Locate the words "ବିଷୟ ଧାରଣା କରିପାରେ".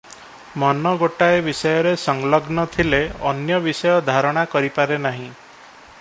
3.67-4.99